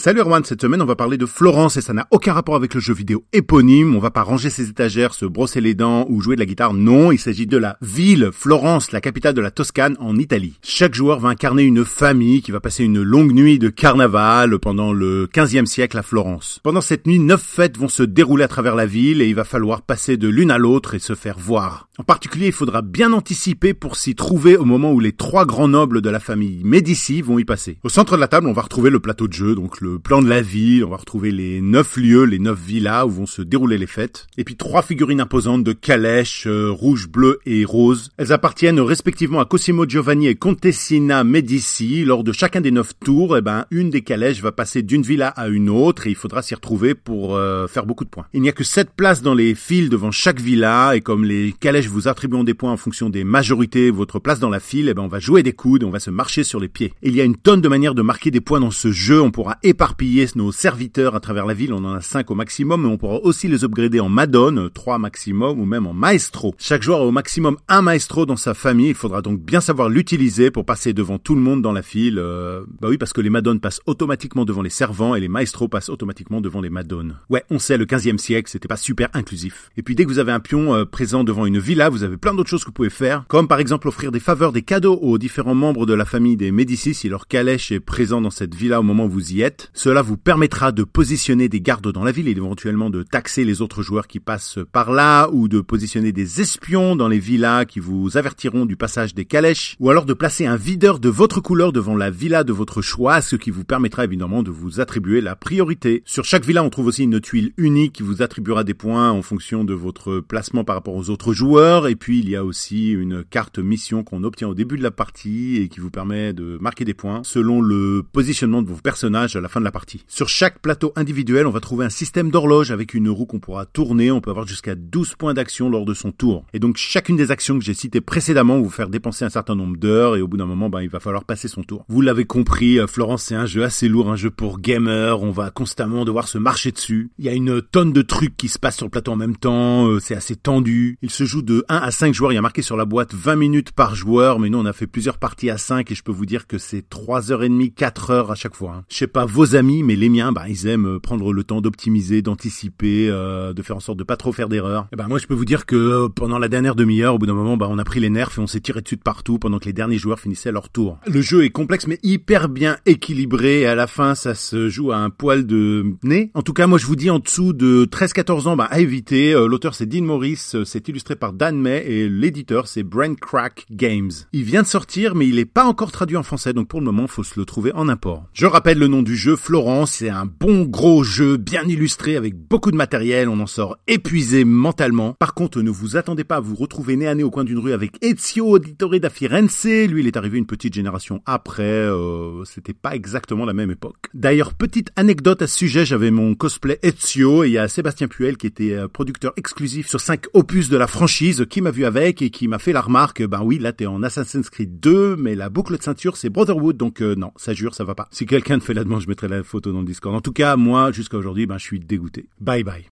[0.00, 2.72] Salut Erwan, cette semaine on va parler de Florence et ça n'a aucun rapport avec
[2.72, 6.20] le jeu vidéo éponyme, on va pas ranger ses étagères, se brosser les dents ou
[6.20, 9.50] jouer de la guitare, non, il s'agit de la ville Florence, la capitale de la
[9.50, 10.56] Toscane en Italie.
[10.62, 14.92] Chaque joueur va incarner une famille qui va passer une longue nuit de carnaval pendant
[14.92, 16.60] le 15e siècle à Florence.
[16.62, 19.42] Pendant cette nuit, neuf fêtes vont se dérouler à travers la ville et il va
[19.42, 21.88] falloir passer de l'une à l'autre et se faire voir.
[21.98, 25.66] En particulier, il faudra bien anticiper pour s'y trouver au moment où les trois grands
[25.66, 27.78] nobles de la famille Médicis vont y passer.
[27.82, 29.98] Au centre de la table, on va retrouver le plateau de jeu, donc le le
[29.98, 33.26] plan de la ville, on va retrouver les neuf lieux, les neuf villas où vont
[33.26, 34.26] se dérouler les fêtes.
[34.36, 38.10] Et puis trois figurines imposantes de calèches, euh, rouge, bleu et rose.
[38.16, 42.04] Elles appartiennent respectivement à Cosimo Giovanni et Contessina Medici.
[42.04, 45.28] Lors de chacun des neuf tours, eh ben, une des calèches va passer d'une villa
[45.28, 48.26] à une autre et il faudra s'y retrouver pour euh, faire beaucoup de points.
[48.34, 51.54] Il n'y a que sept places dans les files devant chaque villa et comme les
[51.58, 54.94] calèches vous attribuent des points en fonction des majorités, votre place dans la file, eh
[54.94, 56.92] ben, on va jouer des coudes, on va se marcher sur les pieds.
[57.02, 59.20] il y a une tonne de manières de marquer des points dans ce jeu.
[59.22, 62.82] On pourra éparpiller nos serviteurs à travers la ville, on en a 5 au maximum,
[62.82, 66.52] mais on pourra aussi les upgrader en Madone, 3 maximum, ou même en Maestro.
[66.58, 69.88] Chaque joueur a au maximum un Maestro dans sa famille, il faudra donc bien savoir
[69.88, 72.18] l'utiliser pour passer devant tout le monde dans la file.
[72.18, 75.68] Euh, bah oui, parce que les Madones passent automatiquement devant les servants et les Maestros
[75.68, 77.16] passent automatiquement devant les Madones.
[77.30, 79.70] Ouais, on sait, le 15e siècle, c'était pas super inclusif.
[79.76, 82.16] Et puis dès que vous avez un pion euh, présent devant une villa, vous avez
[82.16, 84.98] plein d'autres choses que vous pouvez faire, comme par exemple offrir des faveurs, des cadeaux
[85.00, 88.56] aux différents membres de la famille des Médicis si leur calèche est présent dans cette
[88.56, 89.67] villa au moment où vous y êtes.
[89.72, 93.62] Cela vous permettra de positionner des gardes dans la ville et éventuellement de taxer les
[93.62, 97.80] autres joueurs qui passent par là ou de positionner des espions dans les villas qui
[97.80, 101.72] vous avertiront du passage des calèches ou alors de placer un videur de votre couleur
[101.72, 105.36] devant la villa de votre choix, ce qui vous permettra évidemment de vous attribuer la
[105.36, 106.02] priorité.
[106.04, 109.22] Sur chaque villa, on trouve aussi une tuile unique qui vous attribuera des points en
[109.22, 112.90] fonction de votre placement par rapport aux autres joueurs et puis il y a aussi
[112.90, 116.58] une carte mission qu'on obtient au début de la partie et qui vous permet de
[116.60, 120.04] marquer des points selon le positionnement de vos personnages fin de la partie.
[120.08, 123.66] Sur chaque plateau individuel, on va trouver un système d'horloge avec une roue qu'on pourra
[123.66, 124.10] tourner.
[124.10, 126.44] On peut avoir jusqu'à 12 points d'action lors de son tour.
[126.52, 129.76] Et donc chacune des actions que j'ai citées précédemment vous faire dépenser un certain nombre
[129.76, 131.84] d'heures et au bout d'un moment, ben, il va falloir passer son tour.
[131.88, 135.22] Vous l'avez compris, euh, Florence, c'est un jeu assez lourd, un jeu pour gamers.
[135.22, 137.10] On va constamment devoir se marcher dessus.
[137.18, 139.36] Il y a une tonne de trucs qui se passent sur le plateau en même
[139.36, 139.88] temps.
[139.88, 140.98] Euh, c'est assez tendu.
[141.02, 142.32] Il se joue de 1 à 5 joueurs.
[142.32, 144.72] Il y a marqué sur la boîte 20 minutes par joueur, mais nous on a
[144.72, 148.30] fait plusieurs parties à 5 et je peux vous dire que c'est 3h30, 4 heures
[148.30, 148.76] à chaque fois.
[148.78, 148.84] Hein.
[148.88, 151.60] Je sais pas vos amis, mais les miens bah, ils aiment euh, prendre le temps
[151.60, 154.88] d'optimiser, d'anticiper, euh, de faire en sorte de pas trop faire d'erreurs.
[154.92, 157.26] Et ben moi, je peux vous dire que euh, pendant la dernière demi-heure, au bout
[157.26, 159.38] d'un moment, bah, on a pris les nerfs et on s'est tiré dessus de partout
[159.38, 160.98] pendant que les derniers joueurs finissaient leur tour.
[161.06, 164.90] Le jeu est complexe mais hyper bien équilibré et à la fin, ça se joue
[164.90, 166.32] à un poil de nez.
[166.34, 169.34] En tout cas, moi, je vous dis en dessous de 13-14 ans, bah, à éviter.
[169.34, 174.10] L'auteur, c'est Dean Morris, c'est illustré par Dan May et l'éditeur, c'est Brain Crack Games.
[174.32, 176.86] Il vient de sortir, mais il est pas encore traduit en français, donc pour le
[176.86, 178.24] moment, faut se le trouver en import.
[178.32, 182.36] Je rappelle le nom du jeu, Florence, c'est un bon gros jeu bien illustré avec
[182.36, 185.14] beaucoup de matériel, on en sort épuisé mentalement.
[185.18, 187.58] Par contre, ne vous attendez pas à vous retrouver nez à nez au coin d'une
[187.58, 189.64] rue avec Ezio Auditore da Firenze.
[189.64, 193.96] Lui, il est arrivé une petite génération après, euh, c'était pas exactement la même époque.
[194.14, 198.08] D'ailleurs, petite anecdote à ce sujet, j'avais mon cosplay Ezio et il y a Sébastien
[198.08, 201.84] Puel qui était euh, producteur exclusif sur 5 opus de la franchise qui m'a vu
[201.84, 205.16] avec et qui m'a fait la remarque, ben oui, là t'es en Assassin's Creed 2,
[205.16, 208.08] mais la boucle de ceinture c'est Brotherhood, donc euh, non, ça jure, ça va pas.
[208.10, 210.14] Si quelqu'un te fait la demande, je mettrai la photo dans le Discord.
[210.14, 212.28] En tout cas, moi, jusqu'à aujourd'hui, ben, je suis dégoûté.
[212.40, 212.88] Bye bye.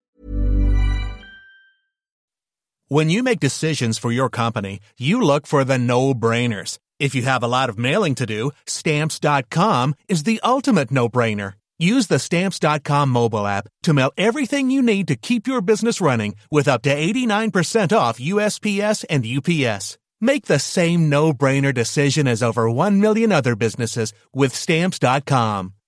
[2.89, 6.79] When you make decisions for your company, you look for the no-brainers.
[7.01, 11.55] If you have a lot of mailing to do, stamps.com is the ultimate no-brainer.
[11.79, 16.37] Use the stamps.com mobile app to mail everything you need to keep your business running
[16.51, 19.99] with up to 89% off USPS and UPS.
[20.21, 25.76] Make the same no-brainer decision as over 1 million other businesses with stamps.com.